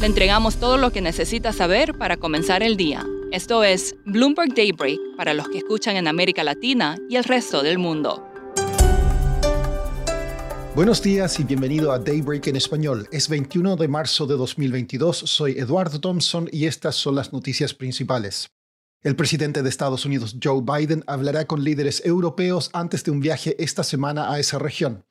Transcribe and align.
Le 0.00 0.06
entregamos 0.06 0.56
todo 0.56 0.78
lo 0.78 0.92
que 0.92 1.02
necesita 1.02 1.52
saber 1.52 1.92
para 1.92 2.16
comenzar 2.16 2.62
el 2.62 2.78
día. 2.78 3.06
Esto 3.32 3.62
es 3.64 3.96
Bloomberg 4.06 4.54
Daybreak 4.54 4.98
para 5.14 5.34
los 5.34 5.46
que 5.50 5.58
escuchan 5.58 5.94
en 5.96 6.08
América 6.08 6.42
Latina 6.42 6.96
y 7.10 7.16
el 7.16 7.24
resto 7.24 7.62
del 7.62 7.76
mundo. 7.76 8.26
Buenos 10.74 11.02
días 11.02 11.38
y 11.38 11.44
bienvenido 11.44 11.92
a 11.92 11.98
Daybreak 11.98 12.46
en 12.46 12.56
español. 12.56 13.08
Es 13.12 13.28
21 13.28 13.76
de 13.76 13.88
marzo 13.88 14.26
de 14.26 14.38
2022, 14.38 15.18
soy 15.18 15.58
Eduardo 15.58 16.00
Thompson 16.00 16.48
y 16.50 16.64
estas 16.64 16.96
son 16.96 17.14
las 17.14 17.34
noticias 17.34 17.74
principales. 17.74 18.48
El 19.02 19.16
presidente 19.16 19.62
de 19.62 19.68
Estados 19.68 20.06
Unidos, 20.06 20.34
Joe 20.42 20.62
Biden, 20.62 21.04
hablará 21.08 21.46
con 21.46 21.62
líderes 21.62 22.02
europeos 22.06 22.70
antes 22.72 23.04
de 23.04 23.10
un 23.10 23.20
viaje 23.20 23.54
esta 23.62 23.84
semana 23.84 24.32
a 24.32 24.38
esa 24.40 24.58
región. 24.58 25.04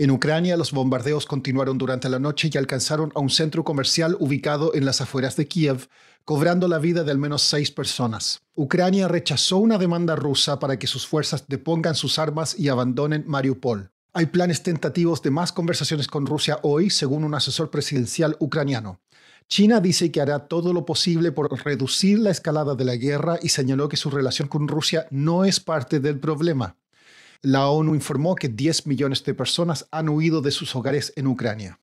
En 0.00 0.12
Ucrania, 0.12 0.56
los 0.56 0.70
bombardeos 0.70 1.26
continuaron 1.26 1.76
durante 1.76 2.08
la 2.08 2.20
noche 2.20 2.50
y 2.52 2.56
alcanzaron 2.56 3.10
a 3.16 3.20
un 3.20 3.30
centro 3.30 3.64
comercial 3.64 4.16
ubicado 4.20 4.72
en 4.76 4.84
las 4.84 5.00
afueras 5.00 5.34
de 5.34 5.48
Kiev, 5.48 5.88
cobrando 6.24 6.68
la 6.68 6.78
vida 6.78 7.02
de 7.02 7.10
al 7.10 7.18
menos 7.18 7.42
seis 7.42 7.72
personas. 7.72 8.42
Ucrania 8.54 9.08
rechazó 9.08 9.56
una 9.56 9.76
demanda 9.76 10.14
rusa 10.14 10.60
para 10.60 10.78
que 10.78 10.86
sus 10.86 11.04
fuerzas 11.04 11.46
depongan 11.48 11.96
sus 11.96 12.20
armas 12.20 12.56
y 12.56 12.68
abandonen 12.68 13.24
Mariupol. 13.26 13.90
Hay 14.12 14.26
planes 14.26 14.62
tentativos 14.62 15.20
de 15.22 15.32
más 15.32 15.50
conversaciones 15.50 16.06
con 16.06 16.26
Rusia 16.26 16.60
hoy, 16.62 16.90
según 16.90 17.24
un 17.24 17.34
asesor 17.34 17.68
presidencial 17.68 18.36
ucraniano. 18.38 19.00
China 19.48 19.80
dice 19.80 20.12
que 20.12 20.20
hará 20.20 20.46
todo 20.46 20.72
lo 20.72 20.84
posible 20.86 21.32
por 21.32 21.50
reducir 21.64 22.20
la 22.20 22.30
escalada 22.30 22.76
de 22.76 22.84
la 22.84 22.94
guerra 22.94 23.40
y 23.42 23.48
señaló 23.48 23.88
que 23.88 23.96
su 23.96 24.10
relación 24.10 24.46
con 24.46 24.68
Rusia 24.68 25.08
no 25.10 25.44
es 25.44 25.58
parte 25.58 25.98
del 25.98 26.20
problema. 26.20 26.76
La 27.42 27.68
ONU 27.68 27.94
informó 27.94 28.34
que 28.34 28.48
10 28.48 28.88
millones 28.88 29.22
de 29.22 29.32
personas 29.32 29.86
han 29.92 30.08
huido 30.08 30.40
de 30.42 30.50
sus 30.50 30.74
hogares 30.74 31.12
en 31.14 31.28
Ucrania. 31.28 31.78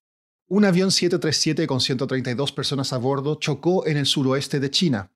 Un 0.48 0.66
avión 0.66 0.90
737 0.90 1.66
con 1.66 1.80
132 1.80 2.52
personas 2.52 2.92
a 2.92 2.98
bordo 2.98 3.36
chocó 3.36 3.86
en 3.86 3.96
el 3.96 4.04
suroeste 4.04 4.60
de 4.60 4.70
China. 4.70 5.10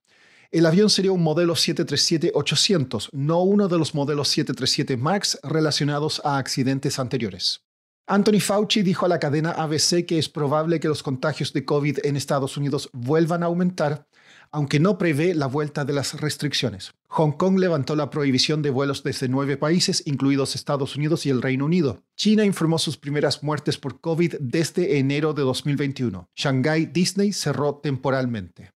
El 0.51 0.65
avión 0.65 0.89
sería 0.89 1.13
un 1.13 1.23
modelo 1.23 1.55
737-800, 1.55 3.11
no 3.13 3.43
uno 3.43 3.69
de 3.69 3.77
los 3.77 3.95
modelos 3.95 4.29
737 4.29 4.97
MAX 4.97 5.39
relacionados 5.43 6.23
a 6.25 6.39
accidentes 6.39 6.99
anteriores. 6.99 7.61
Anthony 8.07 8.41
Fauci 8.41 8.83
dijo 8.83 9.05
a 9.05 9.11
la 9.11 9.21
cadena 9.21 9.53
ABC 9.53 10.07
que 10.07 10.19
es 10.19 10.31
probable 10.31 10.81
que 10.81 10.89
los 10.89 11.03
contagios 11.03 11.53
de 11.53 11.67
COVID 11.67 11.99
en 12.03 12.17
Estados 12.17 12.57
Unidos 12.57 12.89
vuelvan 12.95 13.43
a 13.43 13.47
aumentar 13.47 14.09
aunque 14.53 14.81
no 14.81 14.99
prevé 14.99 15.35
la 15.35 15.47
vuelta 15.47 15.85
de 15.85 15.93
las 15.93 16.21
restricciones. 16.21 16.93
Hong 17.09 17.33
Kong 17.33 17.59
levantó 17.59 17.97
la 17.97 18.11
prohibición 18.11 18.63
de 18.63 18.71
vuelos 18.71 19.03
desde 19.03 19.29
nueve 19.29 19.57
países, 19.57 20.03
incluidos 20.07 20.55
Estados 20.55 20.97
Unidos 20.97 21.27
y 21.27 21.31
el 21.31 21.43
Reino 21.43 21.65
Unido. 21.65 22.03
China 22.17 22.45
informó 22.45 22.79
sus 22.79 22.97
primeras 22.97 23.43
muertes 23.43 23.79
por 23.79 24.01
COVID 24.01 24.37
desde 24.41 24.99
enero 24.99 25.35
de 25.35 25.43
2021. 25.43 26.29
Shanghai 26.37 26.87
Disney 26.87 27.33
cerró 27.33 27.77
temporalmente. 27.77 28.71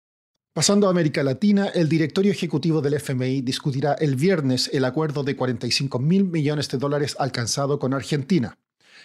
Pasando 0.53 0.87
a 0.87 0.89
América 0.91 1.23
Latina, 1.23 1.67
el 1.67 1.87
directorio 1.87 2.31
ejecutivo 2.31 2.81
del 2.81 2.95
FMI 2.95 3.41
discutirá 3.41 3.93
el 3.93 4.17
viernes 4.17 4.69
el 4.73 4.83
acuerdo 4.83 5.23
de 5.23 5.37
45 5.37 5.97
mil 5.99 6.25
millones 6.25 6.67
de 6.67 6.77
dólares 6.77 7.15
alcanzado 7.19 7.79
con 7.79 7.93
Argentina. 7.93 8.57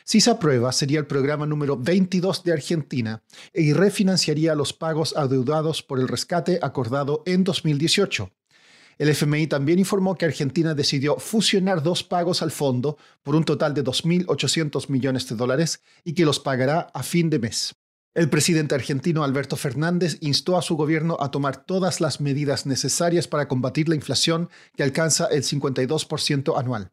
Si 0.09 0.21
se 0.21 0.31
aprueba, 0.31 0.71
sería 0.71 1.00
el 1.00 1.06
programa 1.09 1.47
número 1.47 1.77
22 1.77 2.44
de 2.44 2.53
Argentina 2.53 3.25
y 3.53 3.72
refinanciaría 3.72 4.55
los 4.55 4.72
pagos 4.72 5.17
adeudados 5.17 5.83
por 5.83 5.99
el 5.99 6.06
rescate 6.06 6.61
acordado 6.62 7.25
en 7.27 7.43
2018. 7.43 8.31
El 8.99 9.09
FMI 9.09 9.49
también 9.49 9.81
informó 9.81 10.15
que 10.15 10.25
Argentina 10.25 10.75
decidió 10.75 11.16
fusionar 11.16 11.83
dos 11.83 12.05
pagos 12.05 12.41
al 12.41 12.53
fondo 12.53 12.97
por 13.25 13.34
un 13.34 13.43
total 13.43 13.75
de 13.75 13.83
2.800 13.83 14.89
millones 14.91 15.28
de 15.28 15.34
dólares 15.34 15.83
y 16.05 16.15
que 16.15 16.25
los 16.25 16.39
pagará 16.39 16.83
a 16.95 17.03
fin 17.03 17.28
de 17.28 17.41
mes. 17.41 17.75
El 18.15 18.31
presidente 18.31 18.77
argentino 18.77 19.25
Alberto 19.25 19.56
Fernández 19.56 20.19
instó 20.21 20.56
a 20.56 20.62
su 20.62 20.77
gobierno 20.77 21.16
a 21.19 21.33
tomar 21.33 21.65
todas 21.65 22.00
las 22.00 22.21
medidas 22.21 22.65
necesarias 22.65 23.27
para 23.27 23.49
combatir 23.49 23.89
la 23.89 23.97
inflación 23.97 24.50
que 24.77 24.84
alcanza 24.84 25.27
el 25.27 25.43
52% 25.43 26.56
anual. 26.56 26.93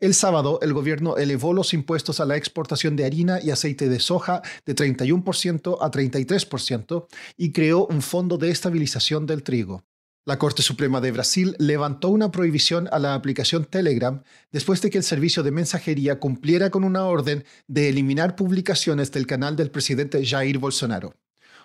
El 0.00 0.14
sábado, 0.14 0.58
el 0.62 0.72
gobierno 0.72 1.18
elevó 1.18 1.52
los 1.52 1.74
impuestos 1.74 2.20
a 2.20 2.24
la 2.24 2.36
exportación 2.36 2.96
de 2.96 3.04
harina 3.04 3.38
y 3.42 3.50
aceite 3.50 3.90
de 3.90 4.00
soja 4.00 4.40
de 4.64 4.74
31% 4.74 5.76
a 5.78 5.90
33% 5.90 7.06
y 7.36 7.52
creó 7.52 7.86
un 7.86 8.00
fondo 8.00 8.38
de 8.38 8.50
estabilización 8.50 9.26
del 9.26 9.42
trigo. 9.42 9.84
La 10.24 10.38
Corte 10.38 10.62
Suprema 10.62 11.02
de 11.02 11.12
Brasil 11.12 11.54
levantó 11.58 12.08
una 12.08 12.30
prohibición 12.30 12.88
a 12.92 12.98
la 12.98 13.12
aplicación 13.12 13.66
Telegram 13.66 14.22
después 14.50 14.80
de 14.80 14.88
que 14.88 14.96
el 14.96 15.04
servicio 15.04 15.42
de 15.42 15.50
mensajería 15.50 16.18
cumpliera 16.18 16.70
con 16.70 16.84
una 16.84 17.04
orden 17.04 17.44
de 17.68 17.90
eliminar 17.90 18.36
publicaciones 18.36 19.12
del 19.12 19.26
canal 19.26 19.54
del 19.54 19.70
presidente 19.70 20.24
Jair 20.24 20.56
Bolsonaro 20.56 21.14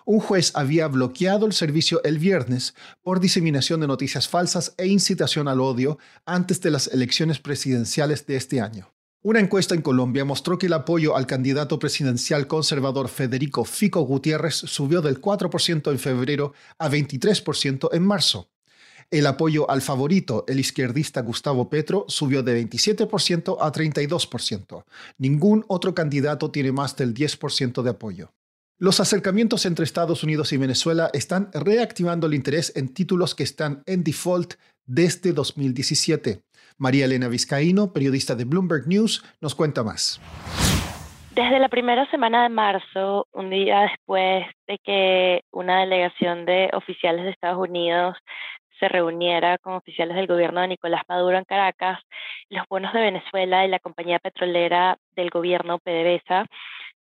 un 0.06 0.20
juez 0.20 0.52
había 0.54 0.88
bloqueado 0.88 1.46
el 1.46 1.54
servicio 1.54 2.02
el 2.04 2.20
viernes 2.20 2.76
por 3.02 3.20
diseminación 3.20 3.82
de 3.82 3.88
noticias 3.88 4.28
falsas 4.28 4.74
e 4.78 4.88
incitación 4.88 5.48
al 5.48 5.60
odio 5.60 5.98
antes 6.26 6.62
de 6.62 6.72
las 6.72 6.88
elecciones 6.88 7.40
presidenciales 7.40 8.26
de 8.28 8.36
este 8.36 8.62
año. 8.62 8.92
Una 9.24 9.40
encuesta 9.40 9.74
en 9.74 9.82
Colombia 9.82 10.24
mostró 10.24 10.60
que 10.60 10.68
el 10.68 10.74
apoyo 10.74 11.16
al 11.16 11.26
candidato 11.26 11.80
presidencial 11.80 12.46
conservador 12.46 13.10
Federico 13.10 13.66
Fico 13.66 14.02
Gutiérrez 14.02 14.54
subió 14.54 15.02
del 15.02 15.20
4% 15.20 15.92
en 15.92 15.98
febrero 15.98 16.54
a 16.78 16.90
23% 16.90 17.90
en 17.92 18.06
marzo. 18.06 18.52
El 19.10 19.26
apoyo 19.26 19.70
al 19.70 19.82
favorito, 19.82 20.46
el 20.48 20.60
izquierdista 20.60 21.22
Gustavo 21.22 21.70
Petro, 21.72 22.06
subió 22.08 22.44
de 22.44 22.64
27% 22.64 23.58
a 23.60 23.72
32%. 23.72 24.84
Ningún 25.18 25.66
otro 25.68 25.96
candidato 25.96 26.52
tiene 26.52 26.72
más 26.72 26.96
del 26.96 27.16
10% 27.16 27.82
de 27.82 27.90
apoyo. 27.90 28.32
Los 28.78 29.00
acercamientos 29.00 29.66
entre 29.66 29.86
Estados 29.86 30.22
Unidos 30.26 30.52
y 30.52 30.58
Venezuela 30.58 31.10
están 31.14 31.48
reactivando 31.54 32.28
el 32.28 32.34
interés 32.34 32.76
en 32.76 32.94
títulos 32.94 33.34
que 33.34 33.44
están 33.44 33.84
en 33.86 34.04
default 34.04 34.56
desde 34.86 35.32
2017. 35.32 36.42
María 36.78 37.06
Elena 37.06 37.30
Vizcaíno, 37.30 37.94
periodista 37.94 38.36
de 38.36 38.44
Bloomberg 38.44 38.86
News, 38.86 39.24
nos 39.40 39.56
cuenta 39.56 39.82
más. 39.82 40.20
Desde 41.32 41.60
la 41.60 41.70
primera 41.70 42.06
semana 42.12 42.44
de 42.44 42.50
marzo, 42.50 43.28
un 43.32 43.50
día 43.50 43.80
después 43.84 44.46
de 44.68 44.78
que 44.80 45.44
una 45.52 45.80
delegación 45.80 46.46
de 46.46 46.70
oficiales 46.74 47.24
de 47.24 47.32
Estados 47.32 47.66
Unidos 47.66 48.18
se 48.78 48.90
reuniera 48.90 49.58
con 49.58 49.76
oficiales 49.76 50.18
del 50.18 50.28
gobierno 50.28 50.60
de 50.60 50.68
Nicolás 50.68 51.04
Maduro 51.08 51.38
en 51.38 51.46
Caracas, 51.46 52.00
los 52.50 52.68
bonos 52.70 52.92
de 52.92 53.00
Venezuela 53.00 53.64
y 53.64 53.70
la 53.70 53.80
compañía 53.80 54.20
petrolera 54.20 54.98
del 55.16 55.30
gobierno 55.30 55.80
PDVSA 55.80 56.46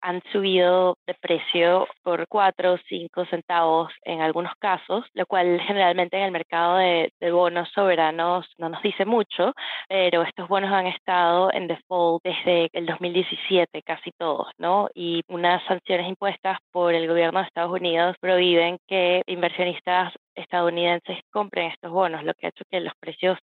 han 0.05 0.21
subido 0.31 0.97
de 1.07 1.15
precio 1.15 1.87
por 2.03 2.27
4 2.27 2.73
o 2.73 2.77
5 2.77 3.25
centavos 3.25 3.91
en 4.03 4.21
algunos 4.21 4.53
casos, 4.59 5.03
lo 5.15 5.25
cual 5.25 5.59
generalmente 5.61 6.15
en 6.17 6.25
el 6.25 6.31
mercado 6.31 6.77
de, 6.77 7.11
bonos 7.31 7.69
soberanos 7.73 8.45
no 8.59 8.69
nos 8.69 8.83
dice 8.83 9.03
mucho, 9.03 9.53
pero 9.89 10.21
estos 10.21 10.47
bonos 10.47 10.71
han 10.71 10.85
estado 10.85 11.51
en 11.51 11.67
default 11.67 12.23
desde 12.23 12.69
el 12.73 12.85
2017, 12.85 13.81
casi 13.81 14.11
todos, 14.11 14.47
¿no? 14.59 14.89
Y 14.93 15.23
unas 15.27 15.63
sanciones 15.63 16.07
impuestas 16.07 16.59
por 16.71 16.93
el 16.93 17.07
gobierno 17.07 17.39
de 17.39 17.47
Estados 17.47 17.71
Unidos 17.71 18.15
prohíben 18.21 18.77
que 18.87 19.23
inversionistas 19.25 20.13
estadounidenses 20.35 21.19
compren 21.31 21.71
estos 21.71 21.91
bonos, 21.91 22.23
lo 22.23 22.33
que 22.33 22.47
ha 22.47 22.49
hecho 22.49 22.65
que 22.69 22.79
los 22.79 22.93
precios 22.99 23.37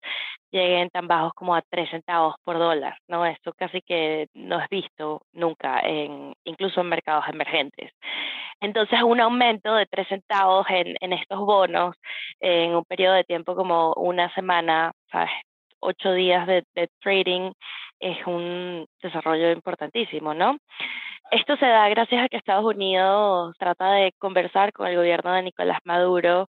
lleguen 0.51 0.89
tan 0.89 1.07
bajos 1.07 1.33
como 1.33 1.55
a 1.55 1.61
3 1.61 1.89
centavos 1.89 2.35
por 2.43 2.57
dólar, 2.59 2.97
¿no? 3.07 3.25
Esto 3.25 3.53
casi 3.53 3.81
que 3.81 4.27
no 4.33 4.59
es 4.59 4.69
visto 4.69 5.21
nunca, 5.33 5.79
en, 5.81 6.33
incluso 6.43 6.81
en 6.81 6.89
mercados 6.89 7.25
emergentes. 7.29 7.91
Entonces, 8.61 9.01
un 9.03 9.19
aumento 9.19 9.75
de 9.75 9.85
3 9.87 10.07
centavos 10.07 10.65
en, 10.69 11.13
estos 11.13 11.39
bonos 11.39 11.95
en 12.39 12.75
un 12.75 12.85
periodo 12.85 13.15
de 13.15 13.23
tiempo 13.25 13.55
como 13.55 13.93
una 13.95 14.33
semana, 14.35 14.93
¿sabes? 15.11 15.31
Ocho 15.83 16.13
días 16.13 16.47
de, 16.47 16.63
trading 17.01 17.51
es 17.99 18.17
un 18.25 18.85
desarrollo 19.01 19.51
importantísimo, 19.51 20.33
¿no? 20.33 20.57
Esto 21.31 21.55
se 21.57 21.65
da 21.65 21.87
gracias 21.89 22.23
a 22.23 22.27
que 22.27 22.37
Estados 22.37 22.65
Unidos 22.65 23.55
trata 23.57 23.91
de 23.93 24.13
conversar 24.19 24.73
con 24.73 24.87
el 24.87 24.97
gobierno 24.97 25.33
de 25.33 25.43
Nicolás 25.43 25.79
Maduro, 25.83 26.47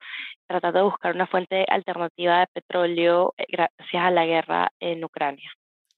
tratando 0.48 0.80
de 0.80 0.86
buscar 0.86 1.16
una 1.16 1.28
fuente 1.28 1.66
alternativa 1.68 2.40
de 2.40 2.48
petróleo 2.54 3.34
eh, 3.38 3.46
gracias 3.50 4.04
a 4.04 4.12
la 4.12 4.26
guerra 4.26 4.72
en 4.80 5.04
Ucrania. 5.04 5.50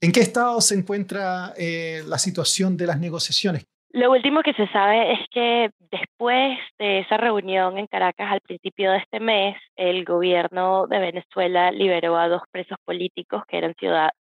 ¿En 0.02 0.12
qué 0.12 0.20
estado 0.20 0.62
se 0.62 0.76
encuentra 0.76 1.54
eh, 1.58 2.04
la 2.06 2.18
situación 2.18 2.78
de 2.78 2.86
las 2.86 3.00
negociaciones? 3.00 3.66
Lo 3.96 4.12
último 4.12 4.42
que 4.42 4.52
se 4.52 4.68
sabe 4.74 5.14
es 5.14 5.20
que 5.32 5.70
después 5.90 6.60
de 6.78 7.00
esa 7.00 7.16
reunión 7.16 7.78
en 7.78 7.88
Caracas 7.88 8.30
al 8.30 8.42
principio 8.42 8.92
de 8.92 8.98
este 8.98 9.22
mes, 9.22 9.56
el 9.78 10.04
gobierno 10.04 10.86
de 10.88 11.00
Venezuela 11.00 11.72
liberó 11.72 12.18
a 12.18 12.28
dos 12.28 12.42
presos 12.52 12.78
políticos 12.84 13.44
que 13.48 13.58
eran 13.58 13.74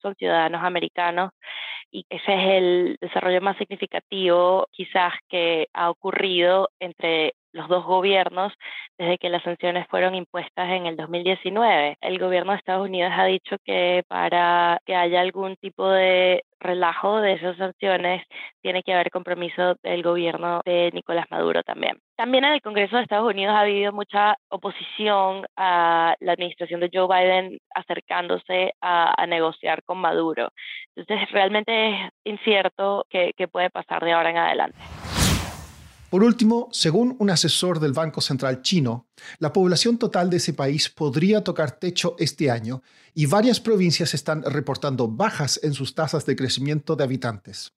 son 0.03 0.15
ciudadanos 0.17 0.63
americanos 0.63 1.31
y 1.91 2.05
ese 2.11 2.35
es 2.35 2.49
el 2.51 2.99
desarrollo 3.01 3.41
más 3.41 3.57
significativo 3.57 4.69
quizás 4.73 5.15
que 5.31 5.69
ha 5.73 5.89
ocurrido 5.89 6.69
entre 6.79 7.33
los 7.53 7.69
dos 7.69 7.85
gobiernos 7.85 8.53
desde 8.99 9.19
que 9.19 9.31
las 9.31 9.43
sanciones 9.43 9.87
fueron 9.89 10.15
impuestas 10.15 10.71
en 10.71 10.87
el 10.87 10.97
2019. 10.97 11.97
El 12.01 12.19
gobierno 12.19 12.53
de 12.53 12.59
Estados 12.59 12.87
Unidos 12.87 13.13
ha 13.17 13.25
dicho 13.25 13.57
que 13.65 14.05
para 14.09 14.81
que 14.85 14.95
haya 14.95 15.21
algún 15.21 15.57
tipo 15.57 15.89
de 15.89 16.45
relajo 16.61 17.21
de 17.21 17.33
esas 17.35 17.57
sanciones 17.57 18.25
tiene 18.63 18.83
que 18.83 18.95
haber 18.95 19.11
compromiso 19.11 19.75
del 19.83 20.03
gobierno 20.03 20.61
de 20.65 20.91
Nicolás 20.93 21.27
Maduro 21.31 21.63
también. 21.63 21.99
También 22.17 22.45
en 22.45 22.53
el 22.53 22.63
Congreso 22.63 22.97
de 22.97 23.03
Estados 23.03 23.29
Unidos 23.29 23.55
ha 23.55 23.61
habido 23.61 23.93
mucha 23.93 24.37
oposición 24.49 25.45
a 25.57 26.15
la 26.21 26.33
administración 26.33 26.81
de 26.81 26.91
Joe 26.93 27.09
Biden 27.09 27.59
acercándose 27.75 28.75
a, 28.81 29.27
negociar 29.27 29.83
con 29.85 29.99
Maduro. 29.99 30.51
Entonces 30.95 31.31
realmente 31.31 31.91
es 31.91 32.13
incierto 32.25 33.07
qué 33.09 33.49
puede 33.51 33.71
pasar 33.71 34.05
de 34.05 34.13
ahora 34.13 34.31
en 34.31 34.37
adelante. 34.37 35.02
Por 36.13 36.25
último, 36.25 36.69
según 36.73 37.17
un 37.21 37.31
asesor 37.31 37.81
del 37.81 37.95
Banco 37.95 38.21
Central 38.21 38.61
chino, 38.61 39.07
la 39.39 39.51
población 39.51 39.97
total 39.97 40.29
de 40.29 40.37
ese 40.37 40.53
país 40.53 40.91
podría 40.91 41.43
tocar 41.43 41.79
techo 41.79 42.17
este 42.19 42.51
año 42.51 42.83
y 43.15 43.25
varias 43.25 43.61
provincias 43.61 44.13
están 44.13 44.43
reportando 44.43 45.09
bajas 45.09 45.59
en 45.63 45.73
sus 45.73 45.95
tasas 45.95 46.27
de 46.27 46.37
crecimiento 46.37 46.97
de 46.97 47.05
habitantes. 47.05 47.73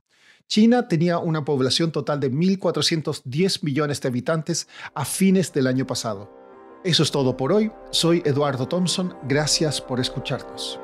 China 0.49 0.89
tenía 0.89 1.17
una 1.17 1.45
población 1.45 1.93
total 1.93 2.19
de 2.19 2.29
1.410 2.29 3.63
millones 3.63 4.01
de 4.01 4.09
habitantes 4.09 4.67
a 4.93 5.05
fines 5.05 5.53
del 5.53 5.67
año 5.67 5.87
pasado. 5.87 6.29
Eso 6.83 7.03
es 7.03 7.11
todo 7.11 7.37
por 7.37 7.53
hoy. 7.53 7.71
Soy 7.91 8.21
Eduardo 8.25 8.67
Thompson. 8.67 9.15
Gracias 9.29 9.79
por 9.79 10.01
escucharnos. 10.01 10.77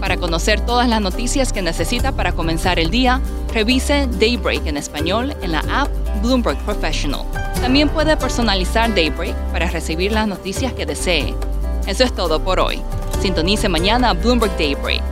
Para 0.00 0.16
conocer 0.16 0.66
todas 0.66 0.88
las 0.88 1.00
noticias 1.00 1.52
que 1.52 1.62
necesita 1.62 2.10
para 2.10 2.32
comenzar 2.32 2.80
el 2.80 2.90
día, 2.90 3.20
revise 3.54 4.08
Daybreak 4.18 4.66
en 4.66 4.76
español 4.76 5.36
en 5.40 5.52
la 5.52 5.60
app 5.70 6.01
Bloomberg 6.22 6.58
Professional. 6.64 7.26
También 7.60 7.88
puede 7.88 8.16
personalizar 8.16 8.94
Daybreak 8.94 9.36
para 9.52 9.68
recibir 9.68 10.12
las 10.12 10.26
noticias 10.26 10.72
que 10.72 10.86
desee. 10.86 11.34
Eso 11.86 12.04
es 12.04 12.14
todo 12.14 12.42
por 12.42 12.60
hoy. 12.60 12.80
Sintonice 13.20 13.68
mañana 13.68 14.14
Bloomberg 14.14 14.56
Daybreak 14.56 15.11